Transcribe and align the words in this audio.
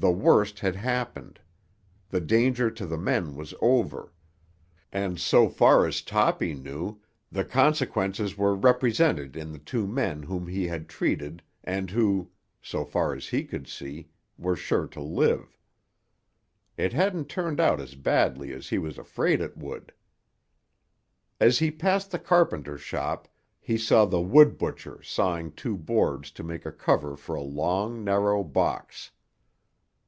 The 0.00 0.12
worst 0.12 0.60
had 0.60 0.76
happened; 0.76 1.40
the 2.08 2.20
danger 2.20 2.70
to 2.70 2.86
the 2.86 2.96
men 2.96 3.34
was 3.34 3.52
over; 3.60 4.12
and, 4.92 5.18
so 5.18 5.48
far 5.48 5.88
as 5.88 6.02
Toppy 6.02 6.54
knew, 6.54 7.00
the 7.32 7.44
consequences 7.44 8.38
were 8.38 8.54
represented 8.54 9.34
in 9.36 9.50
the 9.50 9.58
two 9.58 9.88
men 9.88 10.22
whom 10.22 10.46
he 10.46 10.68
had 10.68 10.88
treated 10.88 11.42
and 11.64 11.90
who, 11.90 12.30
so 12.62 12.84
far 12.84 13.12
as 13.12 13.26
he 13.30 13.42
could 13.42 13.66
see, 13.66 14.08
were 14.38 14.54
sure 14.54 14.86
to 14.86 15.00
live. 15.00 15.58
It 16.76 16.92
hadn't 16.92 17.28
turned 17.28 17.58
out 17.58 17.80
as 17.80 17.96
badly 17.96 18.52
as 18.52 18.68
he 18.68 18.78
was 18.78 18.98
afraid 18.98 19.40
it 19.40 19.56
would. 19.56 19.92
As 21.40 21.58
he 21.58 21.72
passed 21.72 22.12
the 22.12 22.20
carpenter 22.20 22.78
shop 22.78 23.26
he 23.58 23.76
saw 23.76 24.04
the 24.04 24.20
"wood 24.20 24.58
butcher" 24.58 25.02
sawing 25.02 25.50
two 25.50 25.76
boards 25.76 26.30
to 26.30 26.44
make 26.44 26.64
a 26.64 26.70
cover 26.70 27.16
for 27.16 27.34
a 27.34 27.42
long, 27.42 28.04
narrow 28.04 28.44
box. 28.44 29.10